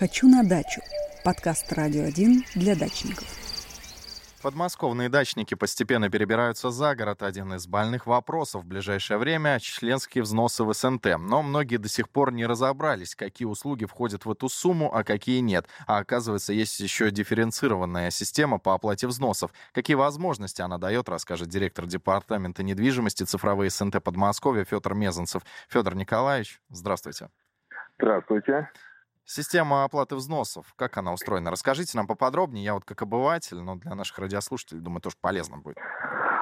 «Хочу 0.00 0.28
на 0.28 0.42
дачу»– 0.42 0.80
подкаст 1.26 1.70
«Радио 1.74 2.04
1» 2.04 2.44
для 2.54 2.74
дачников. 2.74 3.28
Подмосковные 4.42 5.10
дачники 5.10 5.54
постепенно 5.54 6.08
перебираются 6.08 6.70
за 6.70 6.94
город. 6.94 7.22
Один 7.22 7.52
из 7.52 7.66
больных 7.66 8.06
вопросов 8.06 8.62
в 8.62 8.66
ближайшее 8.66 9.18
время– 9.18 9.58
членские 9.60 10.22
взносы 10.22 10.64
в 10.64 10.72
СНТ. 10.72 11.18
Но 11.18 11.42
многие 11.42 11.76
до 11.76 11.90
сих 11.90 12.08
пор 12.08 12.32
не 12.32 12.46
разобрались, 12.46 13.14
какие 13.14 13.44
услуги 13.44 13.84
входят 13.84 14.24
в 14.24 14.30
эту 14.30 14.48
сумму, 14.48 14.90
а 14.90 15.04
какие 15.04 15.40
нет. 15.40 15.68
А 15.86 15.98
оказывается, 15.98 16.54
есть 16.54 16.80
еще 16.80 17.10
дифференцированная 17.10 18.10
система 18.10 18.58
по 18.58 18.72
оплате 18.72 19.06
взносов. 19.06 19.50
Какие 19.74 19.96
возможности 19.96 20.62
она 20.62 20.78
дает, 20.78 21.10
расскажет 21.10 21.48
директор 21.48 21.84
департамента 21.84 22.62
недвижимости 22.62 23.24
цифровые 23.24 23.68
СНТ 23.68 24.02
Подмосковья 24.02 24.64
Федор 24.64 24.94
Мезанцев. 24.94 25.42
Федор 25.68 25.94
Николаевич, 25.94 26.58
здравствуйте. 26.70 27.28
Здравствуйте. 27.98 28.70
Система 29.32 29.84
оплаты 29.84 30.16
взносов, 30.16 30.74
как 30.74 30.96
она 30.96 31.12
устроена? 31.12 31.52
Расскажите 31.52 31.96
нам 31.96 32.08
поподробнее. 32.08 32.64
Я 32.64 32.74
вот 32.74 32.84
как 32.84 33.00
обыватель, 33.02 33.58
но 33.58 33.76
для 33.76 33.94
наших 33.94 34.18
радиослушателей, 34.18 34.80
думаю, 34.80 35.00
тоже 35.00 35.14
полезно 35.20 35.56
будет. 35.56 35.76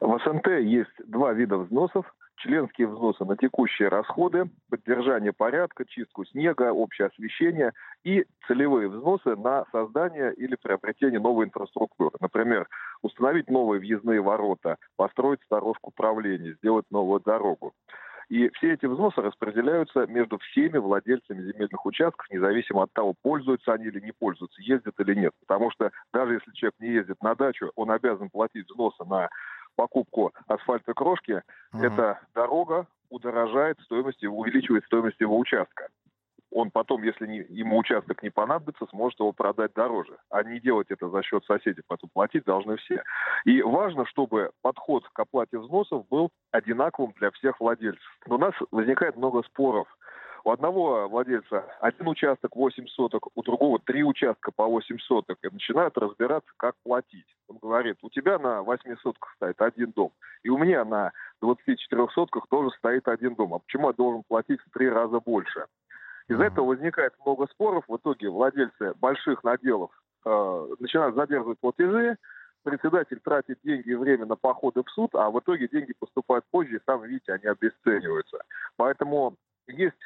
В 0.00 0.18
СНТ 0.24 0.46
есть 0.62 1.06
два 1.06 1.34
вида 1.34 1.58
взносов. 1.58 2.06
Членские 2.36 2.86
взносы 2.86 3.22
на 3.26 3.36
текущие 3.36 3.88
расходы, 3.88 4.50
поддержание 4.70 5.34
порядка, 5.34 5.84
чистку 5.84 6.24
снега, 6.24 6.72
общее 6.72 7.08
освещение 7.08 7.72
и 8.02 8.24
целевые 8.46 8.88
взносы 8.88 9.36
на 9.36 9.66
создание 9.72 10.32
или 10.32 10.56
приобретение 10.56 11.20
новой 11.20 11.44
инфраструктуры. 11.44 12.16
Например, 12.18 12.66
установить 13.02 13.50
новые 13.50 13.80
въездные 13.80 14.22
ворота, 14.22 14.78
построить 14.96 15.42
сторожку 15.44 15.90
управления, 15.90 16.54
сделать 16.54 16.86
новую 16.90 17.20
дорогу. 17.20 17.74
И 18.30 18.48
все 18.50 18.74
эти 18.74 18.86
взносы 18.86 19.20
распределяются 19.20 20.06
между 20.06 20.38
всеми 20.38 20.78
владельцами 20.78 21.42
земельных 21.42 21.84
участков, 21.84 22.30
независимо 22.30 22.84
от 22.84 22.92
того, 22.92 23.12
пользуются 23.20 23.72
они 23.72 23.86
или 23.86 23.98
не 23.98 24.12
пользуются, 24.12 24.62
ездят 24.62 24.94
или 25.00 25.14
нет. 25.16 25.32
Потому 25.40 25.72
что 25.72 25.90
даже 26.12 26.34
если 26.34 26.52
человек 26.52 26.76
не 26.78 26.90
ездит 26.90 27.20
на 27.22 27.34
дачу, 27.34 27.72
он 27.74 27.90
обязан 27.90 28.30
платить 28.30 28.70
взносы 28.70 29.04
на 29.04 29.28
покупку 29.74 30.32
асфальтокрошки. 30.46 31.42
Uh-huh. 31.74 31.82
Эта 31.82 32.20
дорога 32.32 32.86
удорожает 33.08 33.80
стоимость, 33.80 34.22
увеличивает 34.22 34.84
стоимость 34.84 35.20
его 35.20 35.36
участка 35.36 35.88
он 36.52 36.70
потом, 36.70 37.02
если 37.02 37.26
не, 37.26 37.38
ему 37.48 37.78
участок 37.78 38.22
не 38.22 38.30
понадобится, 38.30 38.86
сможет 38.90 39.20
его 39.20 39.32
продать 39.32 39.72
дороже. 39.74 40.16
А 40.30 40.42
не 40.42 40.60
делать 40.60 40.90
это 40.90 41.08
за 41.08 41.22
счет 41.22 41.44
соседей, 41.44 41.82
потом 41.86 42.10
платить 42.12 42.44
должны 42.44 42.76
все. 42.76 43.02
И 43.44 43.62
важно, 43.62 44.04
чтобы 44.06 44.50
подход 44.62 45.08
к 45.12 45.18
оплате 45.18 45.58
взносов 45.58 46.08
был 46.08 46.30
одинаковым 46.50 47.12
для 47.18 47.30
всех 47.30 47.60
владельцев. 47.60 48.18
Но 48.26 48.34
у 48.36 48.38
нас 48.38 48.54
возникает 48.70 49.16
много 49.16 49.42
споров. 49.44 49.86
У 50.42 50.50
одного 50.50 51.06
владельца 51.06 51.66
один 51.80 52.08
участок 52.08 52.56
8 52.56 52.86
соток, 52.86 53.28
у 53.34 53.42
другого 53.42 53.78
три 53.78 54.02
участка 54.02 54.50
по 54.50 54.66
8 54.66 54.98
соток. 54.98 55.38
И 55.42 55.48
начинают 55.50 55.96
разбираться, 55.98 56.50
как 56.56 56.74
платить. 56.82 57.26
Он 57.48 57.58
говорит, 57.58 57.98
у 58.02 58.08
тебя 58.08 58.38
на 58.38 58.62
8 58.62 58.96
сотках 59.02 59.34
стоит 59.36 59.60
один 59.60 59.92
дом, 59.92 60.12
и 60.42 60.48
у 60.48 60.56
меня 60.56 60.84
на 60.84 61.12
24 61.42 62.08
сотках 62.14 62.46
тоже 62.48 62.70
стоит 62.78 63.06
один 63.06 63.34
дом. 63.34 63.54
А 63.54 63.58
почему 63.58 63.88
я 63.88 63.92
должен 63.92 64.22
платить 64.26 64.60
в 64.62 64.70
три 64.70 64.88
раза 64.88 65.20
больше? 65.20 65.66
Из-за 66.30 66.44
этого 66.44 66.66
возникает 66.66 67.12
много 67.24 67.48
споров. 67.48 67.84
В 67.88 67.96
итоге 67.96 68.28
владельцы 68.30 68.94
больших 69.00 69.42
наделов 69.42 69.90
э, 70.24 70.66
начинают 70.78 71.16
задерживать 71.16 71.58
платежи, 71.58 72.16
председатель 72.62 73.18
тратит 73.18 73.58
деньги 73.64 73.90
и 73.90 73.96
время 73.96 74.26
на 74.26 74.36
походы 74.36 74.84
в 74.84 74.90
суд, 74.90 75.12
а 75.16 75.28
в 75.30 75.40
итоге 75.40 75.66
деньги 75.66 75.92
поступают 75.98 76.44
позже, 76.52 76.76
и 76.76 76.80
сам 76.86 77.02
видите, 77.02 77.32
они 77.32 77.46
обесцениваются. 77.46 78.38
Поэтому 78.76 79.34
есть 79.66 79.96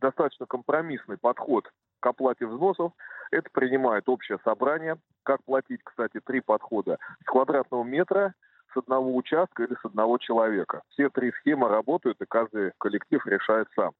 достаточно 0.00 0.46
компромиссный 0.46 1.18
подход 1.18 1.70
к 2.00 2.06
оплате 2.06 2.46
взносов. 2.46 2.92
Это 3.30 3.50
принимает 3.52 4.08
общее 4.08 4.38
собрание. 4.44 4.96
Как 5.22 5.44
платить, 5.44 5.82
кстати, 5.84 6.18
три 6.24 6.40
подхода. 6.40 6.96
С 7.20 7.24
квадратного 7.26 7.84
метра, 7.84 8.32
с 8.72 8.76
одного 8.78 9.14
участка 9.14 9.64
или 9.64 9.74
с 9.74 9.84
одного 9.84 10.16
человека. 10.16 10.80
Все 10.88 11.10
три 11.10 11.30
схемы 11.32 11.68
работают, 11.68 12.18
и 12.22 12.26
каждый 12.26 12.72
коллектив 12.78 13.26
решает 13.26 13.68
сам. 13.76 13.92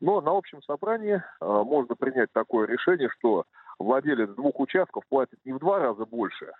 Но 0.00 0.20
на 0.20 0.36
общем 0.36 0.62
собрании 0.62 1.16
э, 1.16 1.22
можно 1.40 1.94
принять 1.96 2.32
такое 2.32 2.66
решение, 2.66 3.08
что 3.18 3.44
владелец 3.78 4.30
двух 4.30 4.60
участков 4.60 5.04
платит 5.08 5.38
не 5.44 5.52
в 5.52 5.58
два 5.58 5.78
раза 5.80 6.04
больше, 6.06 6.52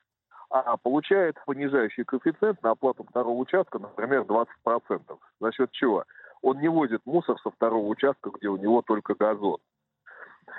а 0.51 0.77
получает 0.77 1.37
понижающий 1.47 2.05
коэффициент 2.05 2.63
на 2.63 2.71
оплату 2.71 3.05
второго 3.05 3.39
участка, 3.39 3.79
например, 3.79 4.23
20%. 4.23 4.47
За 5.41 5.53
счет 5.53 5.71
чего? 5.73 6.05
Он 6.43 6.59
не 6.61 6.69
возит 6.69 7.03
мусор 7.05 7.39
со 7.41 7.51
второго 7.51 7.87
участка, 7.87 8.31
где 8.31 8.49
у 8.49 8.57
него 8.57 8.83
только 8.83 9.15
газон. 9.15 9.59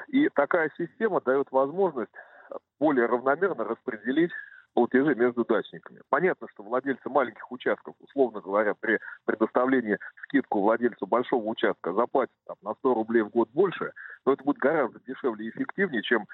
И 0.08 0.30
такая 0.30 0.72
система 0.78 1.22
дает 1.22 1.52
возможность 1.52 2.12
более 2.80 3.08
равномерно 3.08 3.64
распределить 3.64 4.32
платежи 4.74 5.16
между 5.16 5.46
дачниками. 5.46 6.02
Понятно, 6.10 6.48
что 6.54 6.64
владельцы 6.64 7.10
маленьких 7.10 7.52
участков, 7.52 7.96
условно 8.00 8.42
говоря, 8.42 8.74
при 8.80 9.00
предоставлении 9.26 9.98
скидку 10.24 10.62
владельцу 10.62 11.06
большого 11.08 11.46
участка 11.46 11.94
заплатят 11.94 12.36
там, 12.46 12.58
на 12.62 12.74
100 12.76 12.94
рублей 12.94 13.22
в 13.22 13.30
год 13.30 13.50
больше, 13.54 13.92
но 14.26 14.34
это 14.34 14.44
будет 14.44 14.58
гораздо 14.58 15.00
дешевле 15.02 15.48
и 15.48 15.50
эффективнее, 15.50 16.02
чем 16.04 16.28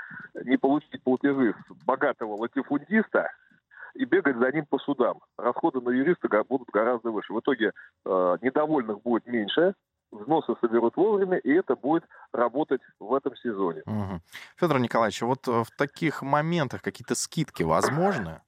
не 0.43 0.57
получить 0.57 1.01
платежи 1.03 1.55
с 1.69 1.85
богатого 1.85 2.35
латифундиста, 2.35 3.29
и 3.95 4.03
бегать 4.05 4.35
за 4.37 4.51
ним 4.51 4.65
по 4.65 4.77
судам. 4.77 5.21
Расходы 5.37 5.79
на 5.79 5.89
юриста 5.89 6.27
будут 6.43 6.69
гораздо 6.69 7.11
выше. 7.11 7.33
В 7.33 7.39
итоге 7.39 7.71
э, 8.05 8.37
недовольных 8.41 9.01
будет 9.01 9.25
меньше, 9.25 9.73
взносы 10.25 10.53
соберут 10.59 10.95
вовремя, 10.97 11.37
и 11.37 11.51
это 11.51 11.75
будет 11.75 12.03
работать 12.33 12.81
в 12.99 13.13
этом 13.13 13.35
сезоне. 13.37 13.81
Угу. 13.85 14.21
Федор 14.57 14.79
Николаевич, 14.79 15.21
вот 15.21 15.47
э, 15.47 15.63
в 15.63 15.71
таких 15.77 16.21
моментах 16.21 16.81
какие-то 16.81 17.15
скидки 17.15 17.63
возможны? 17.63 18.41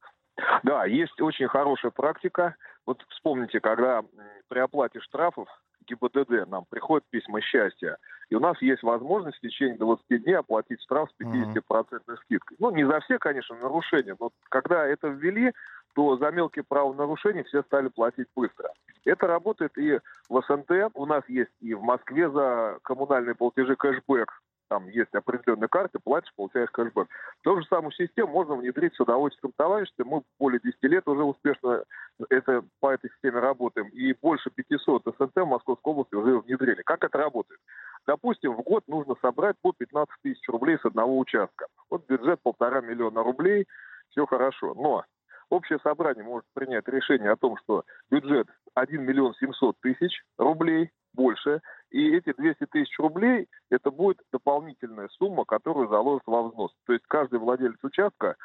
Да, 0.64 0.86
есть 0.86 1.20
очень 1.22 1.48
хорошая 1.48 1.92
практика. 1.92 2.56
Вот 2.86 3.04
вспомните, 3.10 3.60
когда 3.60 4.04
при 4.48 4.60
оплате 4.60 5.00
штрафов 5.02 5.48
ГИБДД 5.88 6.50
нам 6.50 6.66
приходят 6.70 7.06
письма 7.10 7.42
счастья, 7.42 7.98
и 8.30 8.36
у 8.36 8.40
нас 8.40 8.62
есть 8.62 8.84
возможность 8.84 9.38
в 9.38 9.42
течение 9.42 9.78
20 9.78 10.24
дней 10.24 10.34
оплатить 10.34 10.82
штраф 10.82 11.10
с 11.10 11.24
50% 11.24 11.56
mm-hmm. 11.64 12.18
скидкой. 12.24 12.58
Ну, 12.60 12.72
не 12.72 12.86
за 12.86 13.00
все, 13.02 13.18
конечно, 13.20 13.56
нарушения, 13.56 14.16
но 14.20 14.32
когда 14.50 14.86
это 14.86 15.08
ввели, 15.08 15.54
то 15.96 16.18
за 16.18 16.30
мелкие 16.32 16.64
правонарушения 16.64 17.44
все 17.44 17.64
стали 17.64 17.88
платить 17.88 18.28
быстро. 18.36 18.70
Это 19.06 19.26
работает 19.26 19.78
и 19.78 20.00
в 20.30 20.42
СНТ. 20.42 20.92
У 20.94 21.06
нас 21.06 21.24
есть 21.28 21.52
и 21.62 21.74
в 21.74 21.82
Москве 21.82 22.30
за 22.30 22.78
коммунальные 22.84 23.36
платежи 23.36 23.76
кэшбэк. 23.76 24.30
Там 24.70 24.88
есть 24.90 25.14
определенная 25.14 25.68
карта, 25.68 26.00
платишь, 26.00 26.34
получаешь 26.36 26.70
кэшбэк. 26.72 27.08
Ту 27.44 27.60
же 27.60 27.66
самую 27.68 27.92
систему 27.92 28.32
можно 28.32 28.56
внедрить 28.56 28.94
в 28.94 28.98
садоводческом 28.98 29.54
товариществе. 29.56 30.06
Мы 30.06 30.24
более 30.40 30.60
10 30.60 30.78
лет 30.84 31.08
уже 31.08 31.24
успешно 31.24 31.84
это, 32.30 32.64
по 32.80 32.94
этой 32.94 33.10
системе 33.12 33.40
работаем. 33.40 33.88
И 33.90 34.14
больше 34.14 34.50
500 34.50 35.04
СНТ 35.06 35.36
в 35.36 35.46
Московской 35.46 35.94
области 35.94 36.16
уже 36.16 36.40
внедрили. 36.40 36.82
Как 36.84 37.04
это 37.04 37.18
работает? 37.18 37.60
Допустим, 38.06 38.56
в 38.56 38.62
год 38.62 38.84
нужно 38.88 39.16
собрать 39.22 39.56
по 39.62 39.72
15 39.72 40.14
тысяч 40.22 40.48
рублей 40.50 40.78
с 40.80 40.86
одного 40.86 41.18
участка. 41.18 41.68
Вот 41.90 42.06
бюджет 42.08 42.42
полтора 42.42 42.82
миллиона 42.82 43.24
рублей, 43.24 43.68
все 44.10 44.26
хорошо. 44.26 44.74
Но 44.74 45.06
Общее 45.50 45.80
собрание 45.80 46.26
может 46.26 46.46
принять 46.54 46.88
решение 46.88 47.32
о 47.32 47.38
том, 47.38 47.58
что 47.64 47.86
бюджет 48.12 48.48
1 48.74 49.02
миллион 49.02 49.34
700 49.36 49.78
тысяч 49.80 50.22
рублей 50.38 50.92
больше, 51.18 51.62
и 51.90 52.16
эти 52.16 52.32
200 52.32 52.68
тысяч 52.68 52.98
рублей– 53.00 53.48
это 53.72 53.92
будет 53.92 54.20
дополнительная 54.32 55.10
сумма, 55.10 55.44
которую 55.46 55.90
заложит 55.90 56.24
во 56.28 56.44
взнос. 56.44 56.72
То 56.86 56.94
есть 56.94 57.06
каждый 57.08 57.40
владелец 57.40 57.78
участка 57.84 58.36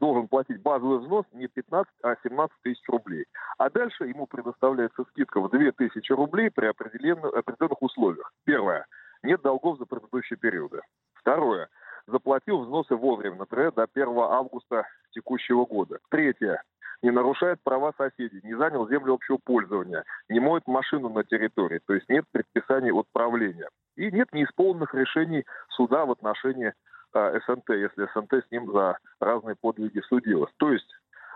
должен 0.00 0.26
платить 0.26 0.62
базовый 0.62 0.98
взнос 0.98 1.26
не 1.32 1.46
15, 1.46 1.92
а 2.02 2.16
17 2.22 2.56
тысяч 2.62 2.82
рублей. 2.88 3.26
А 3.58 3.70
дальше 3.70 4.06
ему 4.06 4.26
предоставляется 4.26 5.04
скидка 5.10 5.40
в 5.40 5.50
2 5.50 5.72
тысячи 5.72 6.12
рублей 6.12 6.50
при 6.50 6.66
определенных, 6.66 7.34
определенных 7.34 7.82
условиях. 7.82 8.32
Первое. 8.44 8.86
Нет 9.22 9.42
долгов 9.42 9.78
за 9.78 9.86
предыдущие 9.86 10.38
периоды. 10.38 10.80
Второе 11.14 11.68
заплатил 12.06 12.60
взносы 12.60 12.94
вовремя, 12.94 13.36
например, 13.36 13.72
до 13.72 13.86
1 13.92 14.08
августа 14.18 14.86
текущего 15.10 15.64
года. 15.64 15.98
Третье. 16.10 16.62
Не 17.02 17.10
нарушает 17.10 17.58
права 17.62 17.92
соседей, 17.96 18.40
не 18.42 18.54
занял 18.54 18.88
землю 18.88 19.14
общего 19.14 19.38
пользования, 19.42 20.04
не 20.28 20.40
моет 20.40 20.66
машину 20.66 21.08
на 21.08 21.24
территории, 21.24 21.80
то 21.86 21.94
есть 21.94 22.08
нет 22.08 22.24
предписаний 22.32 22.90
отправления. 22.90 23.68
И 23.96 24.10
нет 24.10 24.32
неисполненных 24.32 24.94
решений 24.94 25.44
суда 25.70 26.04
в 26.04 26.10
отношении 26.10 26.72
э, 27.14 27.40
СНТ, 27.46 27.70
если 27.70 28.08
СНТ 28.14 28.46
с 28.46 28.50
ним 28.50 28.72
за 28.72 28.98
разные 29.20 29.56
подвиги 29.56 30.00
судилась. 30.08 30.52
То 30.58 30.72
есть 30.72 30.88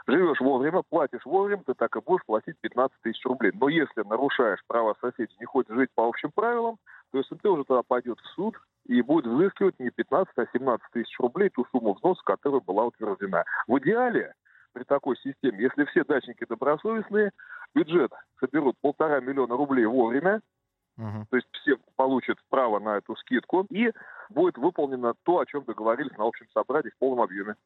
живешь 0.07 0.41
вовремя, 0.41 0.83
платишь 0.89 1.25
вовремя, 1.25 1.63
ты 1.65 1.75
так 1.75 1.95
и 1.97 2.01
будешь 2.01 2.25
платить 2.27 2.57
15 2.61 2.97
тысяч 3.03 3.25
рублей. 3.25 3.53
Но 3.55 3.69
если 3.69 4.03
нарушаешь 4.03 4.63
права 4.67 4.95
соседей, 5.01 5.35
не 5.39 5.47
хочешь 5.47 5.75
жить 5.75 5.91
по 5.95 6.07
общим 6.07 6.31
правилам, 6.33 6.77
то 7.13 7.23
СНТ 7.23 7.45
уже 7.47 7.65
тогда 7.65 7.83
пойдет 7.83 8.19
в 8.19 8.27
суд 8.35 8.57
и 8.87 9.03
будет 9.03 9.27
взыскивать 9.27 9.79
не 9.79 9.91
15, 9.91 10.33
а 10.37 10.47
17 10.53 10.87
тысяч 10.93 11.19
рублей 11.19 11.51
ту 11.51 11.67
сумму 11.71 11.95
взноса, 11.95 12.23
которая 12.25 12.61
была 12.61 12.87
утверждена. 12.87 13.45
В 13.67 13.79
идеале 13.79 14.35
при 14.73 14.85
такой 14.85 15.17
системе, 15.17 15.63
если 15.63 15.85
все 15.87 16.05
дачники 16.05 16.45
добросовестные, 16.49 17.31
бюджет 17.75 18.13
соберут 18.39 18.77
полтора 18.81 19.21
миллиона 19.21 19.57
рублей 19.57 19.87
вовремя, 19.87 20.41
uh-huh. 20.99 21.25
то 21.31 21.37
есть 21.37 21.49
все 21.53 21.77
получат 21.97 22.39
право 22.49 22.79
на 22.79 22.99
эту 22.99 23.17
скидку, 23.17 23.67
и 23.71 23.93
будет 24.31 24.57
выполнено 24.57 25.15
то, 25.25 25.41
о 25.41 25.47
чем 25.47 25.65
договорились 25.65 26.17
на 26.17 26.27
общем 26.27 26.47
собрании 26.53 26.91
в 26.91 26.99
полном 26.99 27.23
объеме. 27.23 27.57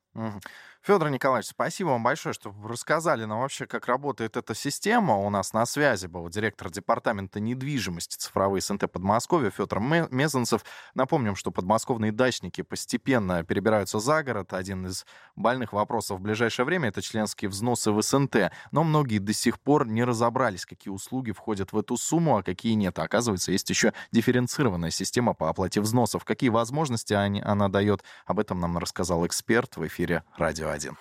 Федор 0.82 1.08
Николаевич, 1.08 1.48
спасибо 1.48 1.88
вам 1.88 2.02
большое, 2.02 2.34
что 2.34 2.54
рассказали 2.64 3.24
нам 3.24 3.40
вообще, 3.40 3.66
как 3.66 3.86
работает 3.86 4.36
эта 4.36 4.54
система. 4.54 5.16
У 5.16 5.30
нас 5.30 5.52
на 5.52 5.64
связи 5.64 6.06
был 6.06 6.28
директор 6.28 6.70
департамента 6.70 7.40
недвижимости 7.40 8.16
цифровой 8.16 8.60
СНТ 8.60 8.90
Подмосковья 8.90 9.50
Федор 9.50 9.80
Мезенцев. 9.80 10.62
Напомним, 10.94 11.36
что 11.36 11.50
подмосковные 11.50 12.12
дачники 12.12 12.62
постепенно 12.62 13.44
перебираются 13.44 13.98
за 13.98 14.22
город. 14.22 14.52
Один 14.52 14.86
из 14.86 15.06
больных 15.36 15.72
вопросов 15.72 16.18
в 16.18 16.22
ближайшее 16.22 16.66
время— 16.66 16.88
это 16.90 17.00
членские 17.00 17.48
взносы 17.48 17.90
в 17.90 18.02
СНТ. 18.02 18.52
Но 18.70 18.84
многие 18.84 19.18
до 19.18 19.32
сих 19.32 19.60
пор 19.60 19.86
не 19.86 20.04
разобрались, 20.04 20.66
какие 20.66 20.92
услуги 20.92 21.32
входят 21.32 21.72
в 21.72 21.78
эту 21.78 21.96
сумму, 21.96 22.36
а 22.36 22.42
какие 22.42 22.74
нет. 22.74 22.98
Оказывается, 22.98 23.52
есть 23.52 23.70
еще 23.70 23.94
дифференцированная 24.12 24.90
система 24.90 25.32
по 25.32 25.48
оплате 25.48 25.80
взносов. 25.80 26.24
Какие 26.24 26.50
возможности 26.54 27.12
она 27.12 27.68
дает, 27.68 28.02
об 28.24 28.38
этом 28.38 28.60
нам 28.60 28.78
рассказал 28.78 29.26
эксперт 29.26 29.76
в 29.76 29.86
эфире 29.86 30.22
«Радио 30.36 30.68
1». 30.68 30.96